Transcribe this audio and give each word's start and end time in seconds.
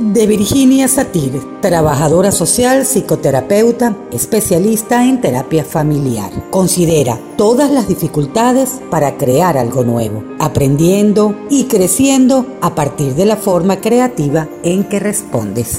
de 0.00 0.26
Virginia 0.26 0.88
Satir, 0.88 1.60
trabajadora 1.60 2.32
social, 2.32 2.86
psicoterapeuta, 2.86 3.94
especialista 4.10 5.04
en 5.04 5.20
terapia 5.20 5.62
familiar. 5.62 6.30
Considera 6.50 7.18
todas 7.36 7.70
las 7.70 7.86
dificultades 7.86 8.80
para 8.90 9.18
crear 9.18 9.58
algo 9.58 9.84
nuevo, 9.84 10.24
aprendiendo 10.38 11.36
y 11.50 11.64
creciendo 11.64 12.46
a 12.62 12.74
partir 12.74 13.14
de 13.14 13.26
la 13.26 13.36
forma 13.36 13.82
creativa 13.82 14.48
en 14.62 14.84
que 14.84 15.00
respondes. 15.00 15.78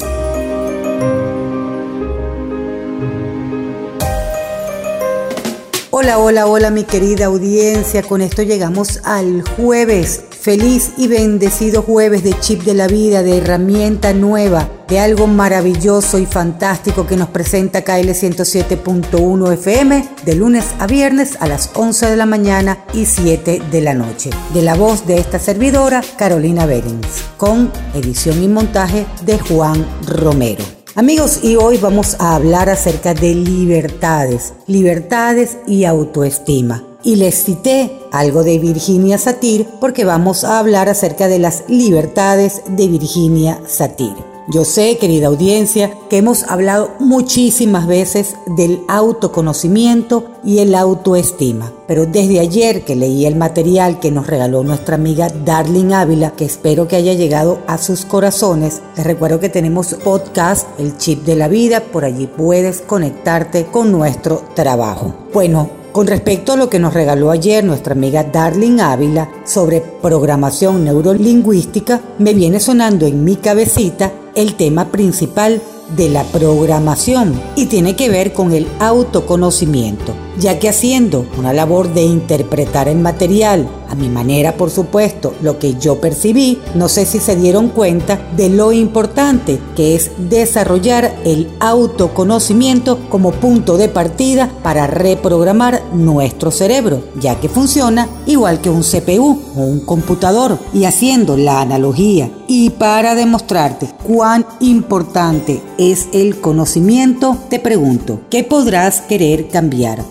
Hola, 5.90 6.20
hola, 6.20 6.48
hola 6.48 6.70
mi 6.70 6.84
querida 6.84 7.26
audiencia. 7.26 8.04
Con 8.04 8.22
esto 8.22 8.44
llegamos 8.44 9.00
al 9.04 9.44
jueves. 9.58 10.24
Feliz 10.42 10.94
y 10.98 11.08
bendecido 11.08 11.84
jueves 11.84 12.24
de 12.24 12.34
chip 12.40 12.64
de 12.64 12.74
la 12.74 12.88
vida, 12.88 13.22
de 13.22 13.38
herramienta 13.38 14.12
nueva, 14.12 14.68
de 14.88 15.00
algo 15.00 15.28
maravilloso 15.28 16.18
y 16.18 16.26
fantástico 16.26 17.06
que 17.06 17.16
nos 17.16 17.30
presenta 17.30 17.84
KL 17.84 18.10
107.1 18.10 19.54
FM 19.54 20.10
de 20.26 20.36
lunes 20.36 20.66
a 20.80 20.88
viernes 20.88 21.38
a 21.42 21.48
las 21.48 21.70
11 21.76 22.08
de 22.08 22.16
la 22.16 22.26
mañana 22.26 22.86
y 22.92 23.06
7 23.06 23.62
de 23.70 23.82
la 23.82 23.94
noche. 23.94 24.32
De 24.52 24.64
la 24.64 24.74
voz 24.74 25.06
de 25.06 25.20
esta 25.20 25.38
servidora, 25.38 26.02
Carolina 26.18 26.66
Berens, 26.66 27.24
con 27.38 27.72
edición 27.94 28.42
y 28.42 28.48
montaje 28.48 29.06
de 29.24 29.38
Juan 29.38 29.86
Romero. 30.08 30.64
Amigos, 30.96 31.42
y 31.44 31.56
hoy 31.56 31.78
vamos 31.78 32.16
a 32.18 32.34
hablar 32.34 32.68
acerca 32.68 33.14
de 33.14 33.36
libertades, 33.36 34.56
libertades 34.66 35.60
y 35.68 35.86
autoestima. 35.86 36.84
Y 37.04 37.18
les 37.18 37.44
cité 37.44 38.01
algo 38.12 38.44
de 38.44 38.60
Virginia 38.60 39.18
Satir 39.18 39.68
porque 39.80 40.06
vamos 40.06 40.44
a 40.44 40.60
hablar 40.60 40.90
acerca 40.90 41.28
de 41.28 41.40
las 41.40 41.64
libertades 41.68 42.62
de 42.68 42.88
Virginia 42.88 43.60
Satir. 43.68 44.32
Yo 44.48 44.66
sé, 44.66 44.98
querida 44.98 45.28
audiencia, 45.28 45.92
que 46.10 46.18
hemos 46.18 46.44
hablado 46.44 46.92
muchísimas 47.00 47.88
veces 47.88 48.36
del 48.48 48.82
autoconocimiento 48.88 50.26
y 50.44 50.60
el 50.60 50.74
autoestima, 50.74 51.72
pero 51.88 52.06
desde 52.06 52.40
ayer 52.40 52.84
que 52.84 52.96
leí 52.96 53.26
el 53.26 53.36
material 53.36 54.00
que 54.00 54.12
nos 54.12 54.28
regaló 54.28 54.64
nuestra 54.64 54.96
amiga 54.96 55.30
Darling 55.46 55.94
Ávila, 55.94 56.32
que 56.32 56.46
espero 56.46 56.88
que 56.88 56.96
haya 56.96 57.14
llegado 57.14 57.60
a 57.68 57.78
sus 57.78 58.04
corazones, 58.04 58.82
les 58.98 59.06
recuerdo 59.06 59.40
que 59.40 59.50
tenemos 59.50 59.94
podcast, 60.04 60.68
el 60.80 60.98
chip 60.98 61.24
de 61.24 61.36
la 61.36 61.48
vida, 61.48 61.80
por 61.80 62.04
allí 62.04 62.26
puedes 62.26 62.82
conectarte 62.82 63.68
con 63.68 63.92
nuestro 63.92 64.42
trabajo. 64.56 65.14
Bueno, 65.34 65.81
con 65.92 66.08
respecto 66.08 66.54
a 66.54 66.56
lo 66.56 66.70
que 66.70 66.80
nos 66.80 66.94
regaló 66.94 67.32
ayer 67.32 67.64
nuestra 67.64 67.94
amiga 67.94 68.24
Darling 68.24 68.80
Ávila 68.80 69.30
sobre 69.46 69.82
programación 69.82 70.86
neurolingüística, 70.86 72.02
me 72.18 72.34
viene 72.34 72.60
sonando 72.60 73.06
en 73.06 73.24
mi 73.24 73.36
cabecita 73.36 74.12
el 74.36 74.56
tema 74.56 74.90
principal 74.90 75.62
de 75.96 76.10
la 76.10 76.24
programación 76.24 77.40
y 77.56 77.66
tiene 77.66 77.96
que 77.96 78.10
ver 78.10 78.32
con 78.32 78.54
el 78.54 78.68
autoconocimiento, 78.80 80.14
ya 80.42 80.60
que 80.60 80.68
haciendo 80.68 81.26
una 81.38 81.54
labor 81.54 81.94
de 81.94 82.02
interpretar 82.02 82.88
el 82.88 82.98
material, 82.98 83.70
a 83.88 83.96
mi 83.96 84.10
manera 84.10 84.58
por 84.58 84.72
supuesto, 84.72 85.34
lo 85.42 85.60
que 85.60 85.76
yo 85.76 86.02
percibí, 86.02 86.60
no 86.76 86.90
sé 86.90 87.06
si 87.06 87.20
se 87.20 87.36
dieron 87.36 87.70
cuenta 87.70 88.20
de 88.36 88.50
lo 88.50 88.72
importante 88.72 89.60
que 89.76 89.96
es 89.96 90.12
desarrollar 90.18 91.16
el 91.26 91.50
autoconocimiento 91.60 93.00
como 93.10 93.32
punto 93.32 93.78
de 93.78 93.88
partida 93.88 94.50
para 94.64 94.88
reprogramar 94.88 95.84
nuestro 95.94 96.52
cerebro, 96.52 97.04
ya 97.20 97.40
que 97.40 97.50
funciona 97.50 98.10
igual 98.26 98.62
que 98.62 98.70
un 98.70 98.82
CPU 98.82 99.40
o 99.56 99.62
un 99.62 99.82
computador. 99.82 100.58
Y 100.74 100.86
haciendo 100.86 101.38
la 101.38 101.62
analogía 101.62 102.32
y 102.48 102.72
para 102.72 103.14
demostrarte 103.14 103.90
cuán 104.08 104.46
importante 104.60 105.62
es 105.78 106.08
el 106.14 106.40
conocimiento, 106.40 107.38
te 107.50 107.60
pregunto, 107.60 108.22
¿qué 108.30 108.44
podrás 108.44 109.02
querer 109.02 109.50
cambiar, 109.50 110.04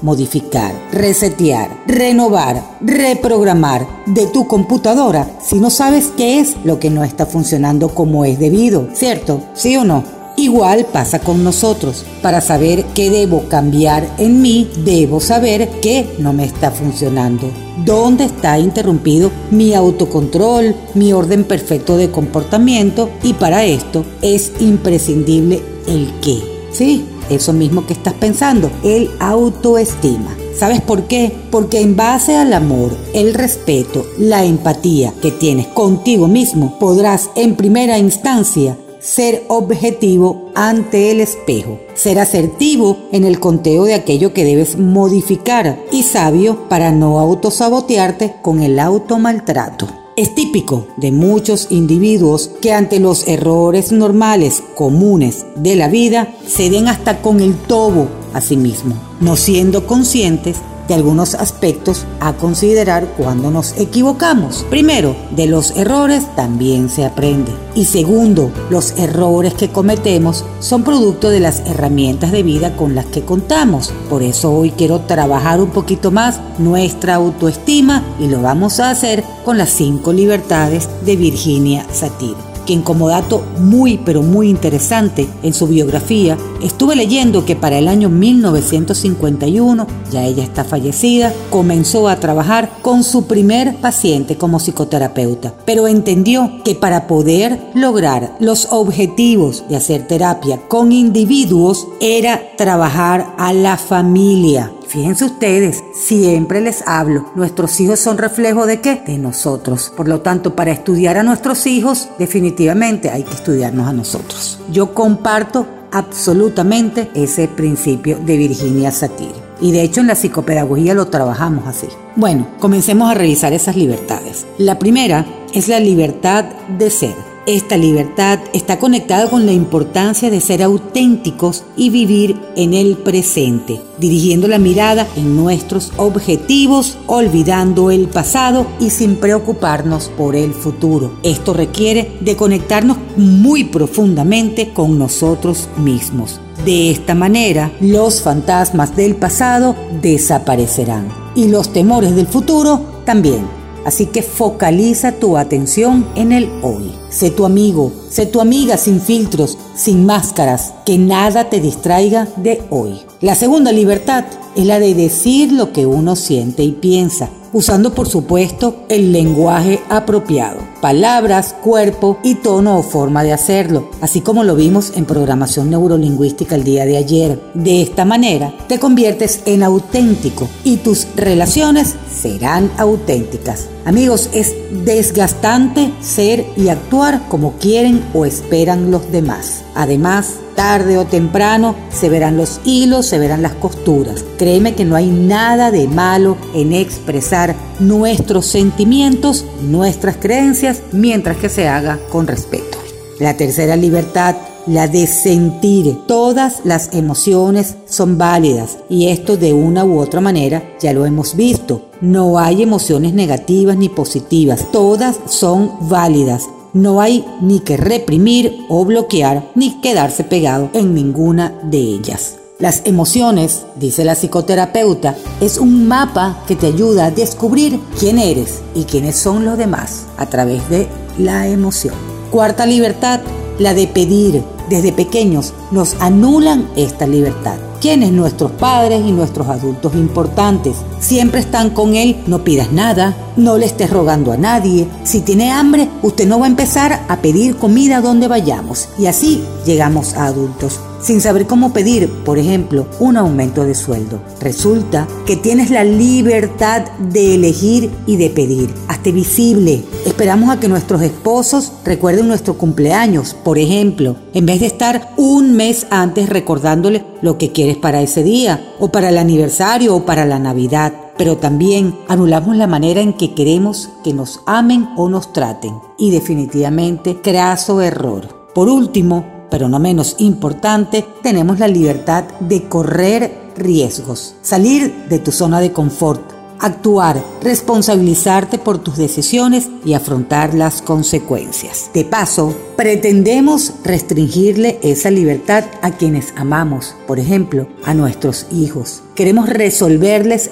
resetear, 0.92 1.70
renovar, 1.86 2.62
reprogramar 2.80 3.86
de 4.06 4.27
tu 4.27 4.46
computadora 4.46 5.30
si 5.42 5.56
no 5.56 5.70
sabes 5.70 6.12
qué 6.17 6.40
es 6.40 6.56
lo 6.64 6.78
que 6.78 6.90
no 6.90 7.05
está 7.05 7.27
funcionando 7.27 7.90
como 7.90 8.24
es 8.24 8.39
debido? 8.39 8.89
¿Cierto? 8.92 9.42
¿Sí 9.55 9.77
o 9.77 9.84
no? 9.84 10.20
Igual 10.36 10.86
pasa 10.90 11.18
con 11.18 11.45
nosotros. 11.45 12.05
Para 12.22 12.40
saber 12.40 12.84
qué 12.95 13.11
debo 13.11 13.48
cambiar 13.48 14.08
en 14.17 14.40
mí, 14.40 14.70
debo 14.84 15.20
saber 15.20 15.68
qué 15.83 16.14
no 16.18 16.33
me 16.33 16.45
está 16.45 16.70
funcionando. 16.70 17.50
¿Dónde 17.84 18.24
está 18.24 18.58
interrumpido 18.58 19.30
mi 19.50 19.74
autocontrol, 19.74 20.74
mi 20.95 21.12
orden 21.12 21.45
perfecto 21.45 21.96
de 21.96 22.11
comportamiento? 22.11 23.11
Y 23.22 23.34
para 23.34 23.64
esto 23.64 24.05
es 24.22 24.52
imprescindible 24.61 25.61
el 25.86 26.11
qué. 26.22 26.39
Sí, 26.72 27.05
eso 27.30 27.52
mismo 27.52 27.86
que 27.86 27.92
estás 27.92 28.14
pensando, 28.14 28.70
el 28.83 29.11
autoestima. 29.18 30.36
¿Sabes 30.57 30.80
por 30.83 31.05
qué? 31.05 31.33
Porque 31.51 31.80
en 31.80 31.96
base 31.96 32.36
al 32.36 32.52
amor, 32.52 32.96
el 33.14 33.33
respeto, 33.35 34.05
la 34.18 34.45
empatía 34.45 35.14
que 35.23 35.30
tienes 35.30 35.67
contigo 35.69 36.29
mismo, 36.29 36.79
podrás 36.79 37.30
en 37.35 37.57
primera 37.57 37.98
instancia 37.98 38.77
ser 39.01 39.45
objetivo 39.48 40.51
ante 40.55 41.11
el 41.11 41.20
espejo, 41.20 41.80
ser 41.95 42.19
asertivo 42.19 42.98
en 43.13 43.24
el 43.24 43.40
conteo 43.40 43.85
de 43.85 43.95
aquello 43.95 44.35
que 44.35 44.45
debes 44.45 44.77
modificar 44.79 45.80
y 45.90 46.02
sabio 46.02 46.69
para 46.69 46.92
no 46.92 47.19
autosabotearte 47.19 48.35
con 48.42 48.61
el 48.61 48.79
automaltrato. 48.79 49.99
Es 50.20 50.35
típico 50.35 50.86
de 50.98 51.13
muchos 51.13 51.69
individuos 51.70 52.51
que 52.61 52.75
ante 52.75 53.01
los 53.01 53.27
errores 53.27 53.91
normales 53.91 54.63
comunes 54.75 55.47
de 55.57 55.77
la 55.77 55.89
vida 55.89 56.35
se 56.47 56.69
den 56.69 56.89
hasta 56.89 57.23
con 57.23 57.41
el 57.41 57.55
tobo 57.55 58.07
a 58.35 58.42
sí 58.42 58.58
mismo, 58.58 59.01
no 59.23 59.36
siendo 59.36 59.86
conscientes 59.86 60.58
algunos 60.95 61.34
aspectos 61.34 62.06
a 62.20 62.33
considerar 62.34 63.06
cuando 63.17 63.51
nos 63.51 63.77
equivocamos. 63.78 64.67
Primero, 64.70 65.17
de 65.34 65.46
los 65.46 65.73
errores 65.77 66.24
también 66.36 66.89
se 66.89 67.05
aprende. 67.05 67.52
Y 67.74 67.84
segundo, 67.84 68.51
los 68.68 68.92
errores 68.98 69.55
que 69.55 69.70
cometemos 69.70 70.45
son 70.58 70.83
producto 70.83 71.30
de 71.30 71.40
las 71.40 71.61
herramientas 71.61 72.33
de 72.33 72.42
vida 72.42 72.77
con 72.77 72.95
las 72.95 73.06
que 73.06 73.23
contamos. 73.23 73.92
Por 74.08 74.23
eso 74.23 74.52
hoy 74.52 74.73
quiero 74.73 75.01
trabajar 75.01 75.61
un 75.61 75.70
poquito 75.70 76.11
más 76.11 76.40
nuestra 76.58 77.14
autoestima 77.14 78.02
y 78.18 78.27
lo 78.27 78.42
vamos 78.42 78.80
a 78.80 78.90
hacer 78.90 79.24
con 79.45 79.58
las 79.58 79.70
cinco 79.70 80.12
libertades 80.12 80.89
de 81.05 81.17
Virginia 81.17 81.86
Satir 81.92 82.49
como 82.79 83.08
dato 83.08 83.45
muy 83.58 83.98
pero 83.98 84.23
muy 84.23 84.48
interesante 84.48 85.29
en 85.42 85.53
su 85.53 85.67
biografía, 85.67 86.39
estuve 86.63 86.95
leyendo 86.95 87.45
que 87.45 87.57
para 87.57 87.79
el 87.79 87.89
año 87.89 88.08
1951, 88.08 89.86
ya 90.11 90.25
ella 90.25 90.45
está 90.45 90.63
fallecida, 90.63 91.33
comenzó 91.51 92.08
a 92.08 92.20
trabajar 92.20 92.70
con 92.83 93.03
su 93.03 93.27
primer 93.27 93.77
paciente 93.77 94.36
como 94.36 94.61
psicoterapeuta, 94.61 95.55
pero 95.67 95.89
entendió 95.89 96.63
que 96.64 96.77
para 96.77 97.07
poder 97.07 97.61
lograr 97.75 98.36
los 98.39 98.69
objetivos 98.70 99.64
de 99.69 99.77
hacer 99.77 100.07
terapia 100.07 100.61
con 100.69 100.92
individuos 100.92 101.89
era 102.01 102.41
trabajar 102.57 103.35
a 103.37 103.52
la 103.52 103.77
familia. 103.77 104.73
Fíjense 104.87 105.25
ustedes, 105.25 105.80
siempre 106.00 106.61
les 106.61 106.83
hablo, 106.86 107.30
nuestros 107.34 107.78
hijos 107.80 108.00
son 108.00 108.18
reflejo 108.18 108.66
de 108.66 108.80
qué? 108.80 109.02
De 109.06 109.18
nosotros. 109.18 109.92
Por 109.96 110.08
lo 110.08 110.20
tanto, 110.20 110.56
para 110.56 110.72
estudiar 110.72 111.18
a 111.18 111.22
nuestros 111.22 111.66
hijos, 111.66 112.08
definitivamente 112.18 113.11
hay 113.11 113.22
que 113.22 113.34
estudiarnos 113.34 113.86
a 113.86 113.92
nosotros. 113.92 114.58
Yo 114.70 114.94
comparto 114.94 115.66
absolutamente 115.92 117.10
ese 117.14 117.48
principio 117.48 118.18
de 118.18 118.36
Virginia 118.36 118.90
Satir. 118.90 119.33
Y 119.60 119.72
de 119.72 119.83
hecho 119.83 120.00
en 120.00 120.06
la 120.06 120.14
psicopedagogía 120.14 120.94
lo 120.94 121.08
trabajamos 121.08 121.66
así. 121.66 121.86
Bueno, 122.16 122.48
comencemos 122.58 123.10
a 123.10 123.14
revisar 123.14 123.52
esas 123.52 123.77
libertades. 123.77 124.46
La 124.56 124.78
primera 124.78 125.27
es 125.52 125.68
la 125.68 125.80
libertad 125.80 126.44
de 126.78 126.90
ser. 126.90 127.30
Esta 127.46 127.78
libertad 127.78 128.38
está 128.52 128.78
conectada 128.78 129.31
con 129.31 129.46
la 129.46 129.52
importancia 129.52 130.31
de 130.31 130.40
ser 130.42 130.62
auténticos 130.62 131.64
y 131.75 131.88
vivir 131.88 132.38
en 132.54 132.75
el 132.75 132.98
presente, 132.98 133.81
dirigiendo 133.98 134.46
la 134.46 134.58
mirada 134.58 135.08
en 135.16 135.37
nuestros 135.37 135.90
objetivos, 135.96 136.98
olvidando 137.06 137.90
el 137.90 138.08
pasado 138.08 138.66
y 138.78 138.90
sin 138.90 139.16
preocuparnos 139.16 140.10
por 140.19 140.37
el 140.37 140.52
futuro. 140.52 141.19
Esto 141.22 141.54
requiere 141.54 142.19
de 142.20 142.37
conectarnos 142.37 142.98
muy 143.16 143.64
profundamente 143.64 144.75
con 144.75 144.98
nosotros 144.98 145.69
mismos. 145.78 146.40
De 146.64 146.90
esta 146.90 147.14
manera, 147.14 147.72
los 147.81 148.20
fantasmas 148.20 148.94
del 148.94 149.16
pasado 149.16 149.75
desaparecerán 150.02 151.08
y 151.34 151.48
los 151.48 151.72
temores 151.72 152.14
del 152.14 152.26
futuro 152.26 153.00
también. 153.06 153.59
Así 153.84 154.06
que 154.06 154.22
focaliza 154.22 155.12
tu 155.12 155.36
atención 155.36 156.06
en 156.14 156.32
el 156.32 156.50
hoy. 156.62 156.92
Sé 157.08 157.30
tu 157.30 157.44
amigo, 157.44 157.92
sé 158.08 158.26
tu 158.26 158.40
amiga 158.40 158.76
sin 158.76 159.00
filtros, 159.00 159.58
sin 159.74 160.06
máscaras, 160.06 160.74
que 160.84 160.98
nada 160.98 161.48
te 161.48 161.60
distraiga 161.60 162.28
de 162.36 162.62
hoy. 162.70 163.00
La 163.20 163.34
segunda 163.34 163.72
libertad 163.72 164.24
es 164.54 164.66
la 164.66 164.78
de 164.78 164.94
decir 164.94 165.52
lo 165.52 165.72
que 165.72 165.86
uno 165.86 166.16
siente 166.16 166.62
y 166.62 166.72
piensa, 166.72 167.30
usando 167.52 167.94
por 167.94 168.08
supuesto 168.08 168.84
el 168.88 169.12
lenguaje 169.12 169.80
apropiado. 169.88 170.69
Palabras, 170.80 171.54
cuerpo 171.62 172.18
y 172.22 172.36
tono 172.36 172.78
o 172.78 172.82
forma 172.82 173.22
de 173.22 173.32
hacerlo, 173.32 173.90
así 174.00 174.20
como 174.20 174.44
lo 174.44 174.56
vimos 174.56 174.92
en 174.96 175.04
programación 175.04 175.70
neurolingüística 175.70 176.54
el 176.54 176.64
día 176.64 176.86
de 176.86 176.96
ayer. 176.96 177.40
De 177.54 177.82
esta 177.82 178.04
manera, 178.04 178.52
te 178.68 178.78
conviertes 178.78 179.42
en 179.46 179.62
auténtico 179.62 180.48
y 180.64 180.78
tus 180.78 181.06
relaciones 181.16 181.94
serán 182.10 182.70
auténticas. 182.78 183.68
Amigos, 183.84 184.30
es 184.32 184.54
desgastante 184.70 185.93
ser 186.00 186.46
y 186.56 186.69
actuar 186.69 187.22
como 187.28 187.55
quieren 187.55 188.02
o 188.14 188.25
esperan 188.25 188.90
los 188.90 189.11
demás. 189.11 189.62
Además, 189.75 190.34
tarde 190.55 190.99
o 190.99 191.06
temprano 191.06 191.75
se 191.90 192.08
verán 192.08 192.37
los 192.37 192.61
hilos, 192.64 193.06
se 193.06 193.19
verán 193.19 193.43
las 193.43 193.55
costuras. 193.55 194.25
Créeme 194.38 194.75
que 194.75 194.84
no 194.84 194.96
hay 194.96 195.08
nada 195.08 195.70
de 195.70 195.88
malo 195.88 196.37
en 196.55 196.72
expresar 196.72 197.55
nuestros 197.78 198.46
sentimientos, 198.46 199.44
nuestras 199.62 200.17
creencias, 200.17 200.82
mientras 200.93 201.37
que 201.37 201.49
se 201.49 201.69
haga 201.69 201.99
con 202.11 202.26
respeto. 202.26 202.78
La 203.19 203.37
tercera 203.37 203.76
libertad 203.76 204.37
la 204.70 204.87
de 204.87 205.06
sentir. 205.06 206.06
Todas 206.06 206.61
las 206.64 206.94
emociones 206.94 207.75
son 207.88 208.19
válidas 208.19 208.78
y 208.88 209.08
esto 209.08 209.37
de 209.37 209.52
una 209.52 209.84
u 209.84 209.99
otra 209.99 210.20
manera 210.20 210.62
ya 210.81 210.93
lo 210.93 211.05
hemos 211.06 211.34
visto. 211.34 211.90
No 212.00 212.38
hay 212.38 212.62
emociones 212.62 213.12
negativas 213.12 213.76
ni 213.76 213.88
positivas, 213.88 214.70
todas 214.70 215.19
son 215.26 215.72
válidas. 215.88 216.49
No 216.72 217.00
hay 217.00 217.25
ni 217.40 217.58
que 217.61 217.76
reprimir 217.76 218.64
o 218.69 218.84
bloquear 218.84 219.50
ni 219.56 219.81
quedarse 219.81 220.22
pegado 220.22 220.70
en 220.73 220.94
ninguna 220.94 221.52
de 221.64 221.78
ellas. 221.78 222.37
Las 222.61 222.82
emociones, 222.84 223.62
dice 223.75 224.05
la 224.05 224.14
psicoterapeuta, 224.14 225.16
es 225.40 225.58
un 225.58 225.88
mapa 225.88 226.44
que 226.46 226.55
te 226.55 226.69
ayuda 226.69 227.06
a 227.06 227.11
descubrir 227.11 227.81
quién 227.99 228.19
eres 228.19 228.61
y 228.75 228.84
quiénes 228.84 229.16
son 229.16 229.44
los 229.44 229.58
demás 229.58 230.06
a 230.16 230.26
través 230.26 230.69
de 230.69 230.87
la 231.19 231.49
emoción. 231.49 231.94
Cuarta 232.31 232.66
libertad, 232.66 233.20
la 233.58 233.75
de 233.75 233.88
pedir. 233.88 234.43
Desde 234.70 234.93
pequeños 234.93 235.52
nos 235.72 235.96
anulan 236.00 236.69
esta 236.76 237.05
libertad. 237.05 237.56
¿Quiénes? 237.81 238.12
Nuestros 238.12 238.52
padres 238.52 239.02
y 239.05 239.11
nuestros 239.11 239.49
adultos 239.49 239.94
importantes. 239.96 240.76
Siempre 241.00 241.40
están 241.40 241.70
con 241.70 241.96
él, 241.96 242.22
no 242.28 242.44
pidas 242.44 242.70
nada, 242.70 243.17
no 243.37 243.58
le 243.58 243.67
estés 243.67 243.90
rogando 243.90 244.31
a 244.31 244.37
nadie. 244.37 244.87
Si 245.02 245.22
tiene 245.22 245.50
hambre, 245.50 245.88
usted 246.02 246.28
no 246.28 246.38
va 246.38 246.44
a 246.44 246.50
empezar 246.50 247.05
a 247.08 247.17
pedir 247.17 247.56
comida 247.56 248.00
donde 248.00 248.28
vayamos. 248.28 248.88
Y 248.96 249.06
así 249.06 249.43
llegamos 249.67 250.14
a 250.14 250.26
adultos 250.26 250.78
sin 251.02 251.20
saber 251.20 251.47
cómo 251.47 251.73
pedir, 251.73 252.11
por 252.25 252.38
ejemplo, 252.38 252.87
un 252.99 253.17
aumento 253.17 253.64
de 253.64 253.75
sueldo. 253.75 254.23
Resulta 254.41 255.06
que 255.26 255.37
tienes 255.37 255.70
la 255.70 255.85
libertad 255.85 256.82
de 256.99 257.35
elegir 257.35 257.91
y 258.06 258.17
de 258.17 258.31
pedir. 258.31 258.73
Hazte 258.88 259.12
visible. 259.12 259.85
Esperamos 260.05 260.50
a 260.50 260.61
que 260.61 260.69
nuestros 260.69 261.02
esposos 261.02 261.73
recuerden 261.85 262.29
nuestro 262.29 262.58
cumpleaños, 262.58 263.35
por 263.35 263.58
ejemplo, 263.58 264.17
en 264.35 264.47
vez 264.47 264.61
de 264.61 264.67
estar 264.67 265.12
un 265.17 265.56
mes 265.56 265.87
antes 265.91 266.29
recordándole 266.29 267.05
lo 267.23 267.38
que 267.38 267.52
quieres 267.52 267.76
para 267.76 268.02
ese 268.02 268.23
día, 268.23 268.75
o 268.79 268.88
para 268.88 269.08
el 269.11 269.19
aniversario, 269.19 269.94
o 269.94 270.05
para 270.05 270.25
la 270.25 270.38
Navidad 270.38 270.93
pero 271.20 271.37
también 271.37 271.99
anulamos 272.08 272.56
la 272.56 272.67
manera 272.67 273.02
en 273.02 273.12
que 273.12 273.35
queremos 273.35 273.91
que 274.02 274.14
nos 274.14 274.41
amen 274.47 274.88
o 274.97 275.11
nos 275.11 275.35
traten. 275.35 275.75
Y 275.99 276.12
definitivamente, 276.12 277.20
craso 277.20 277.82
error. 277.82 278.26
Por 278.55 278.70
último, 278.70 279.39
pero 279.50 279.69
no 279.69 279.79
menos 279.79 280.17
importante, 280.19 281.05
tenemos 281.23 281.58
la 281.58 281.69
libertad 281.69 282.25
de 282.41 282.69
correr 282.69 283.50
riesgos, 283.56 284.35
salir 284.43 285.06
de 285.08 285.19
tu 285.19 285.32
zona 285.32 285.61
de 285.61 285.73
confort, 285.73 286.41
actuar, 286.61 287.23
responsabilizarte 287.43 288.58
por 288.58 288.79
tus 288.79 288.97
decisiones 288.97 289.69
y 289.85 289.94
afrontar 289.94 290.55
las 290.55 290.82
consecuencias. 290.82 291.91
De 291.94 292.05
paso, 292.05 292.55
pretendemos 292.76 293.73
restringirle 293.82 294.79
esa 294.82 295.11
libertad 295.11 295.64
a 295.82 295.93
quienes 295.93 296.32
amamos, 296.37 296.94
por 297.06 297.19
ejemplo, 297.19 297.67
a 297.85 297.94
nuestros 297.94 298.47
hijos. 298.52 299.02
Queremos 299.14 299.49
resolverles 299.49 300.50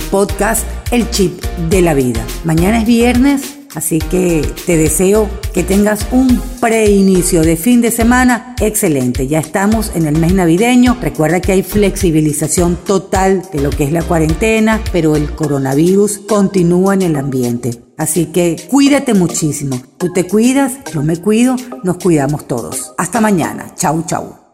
el 0.91 1.09
Chip 1.11 1.41
de 1.69 1.81
la 1.81 1.93
Vida. 1.93 2.25
Mañana 2.43 2.79
es 2.79 2.85
viernes, 2.85 3.57
así 3.73 3.99
que 3.99 4.45
te 4.65 4.75
deseo 4.75 5.29
que 5.53 5.63
tengas 5.63 6.07
un 6.11 6.41
preinicio 6.59 7.41
de 7.41 7.55
fin 7.55 7.81
de 7.81 7.89
semana 7.89 8.53
excelente. 8.59 9.27
Ya 9.27 9.39
estamos 9.39 9.93
en 9.95 10.05
el 10.07 10.17
mes 10.17 10.33
navideño. 10.33 10.97
Recuerda 11.01 11.39
que 11.39 11.53
hay 11.53 11.63
flexibilización 11.63 12.75
total 12.75 13.43
de 13.53 13.61
lo 13.61 13.69
que 13.69 13.85
es 13.85 13.93
la 13.93 14.03
cuarentena, 14.03 14.81
pero 14.91 15.15
el 15.15 15.31
coronavirus 15.31 16.19
continúa 16.27 16.95
en 16.95 17.03
el 17.03 17.15
ambiente. 17.15 17.81
Así 17.97 18.25
que 18.25 18.57
cuídate 18.69 19.13
muchísimo. 19.13 19.81
Tú 19.97 20.11
te 20.11 20.27
cuidas, 20.27 20.73
yo 20.93 21.01
me 21.01 21.15
cuido, 21.15 21.55
nos 21.83 21.97
cuidamos 21.97 22.45
todos. 22.45 22.93
Hasta 22.97 23.21
mañana. 23.21 23.73
Chau, 23.75 24.03
chau. 24.05 24.44